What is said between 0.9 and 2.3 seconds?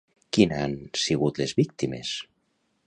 sigut les víctimes?